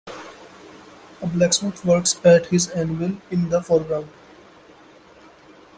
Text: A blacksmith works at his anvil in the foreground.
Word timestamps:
A 1.21 1.27
blacksmith 1.27 1.85
works 1.85 2.19
at 2.25 2.47
his 2.47 2.71
anvil 2.71 3.17
in 3.29 3.49
the 3.49 3.61
foreground. 3.61 4.09